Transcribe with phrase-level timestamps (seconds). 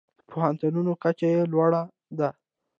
[0.19, 1.81] د پوهنتونونو کچه یې لوړه
[2.19, 2.29] ده.